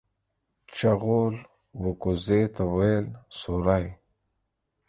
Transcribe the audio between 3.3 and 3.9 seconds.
سورۍ.